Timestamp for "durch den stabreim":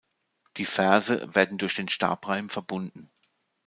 1.59-2.49